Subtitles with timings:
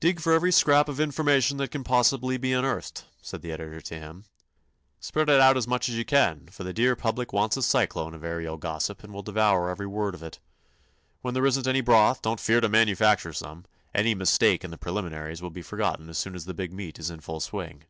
[0.00, 3.94] "Dig for every scrap of information that can possibly be unearthed," said the editor to
[3.94, 4.24] him.
[5.00, 8.14] "Spread it out as much as you can, for the dear public wants a cyclone
[8.14, 10.40] of aërial gossip and will devour every word of it.
[11.20, 15.42] When there isn't any broth don't fear to manufacture some; any 'mistake' in the preliminaries
[15.42, 17.84] will be forgotten as soon as the big meet is in full swing."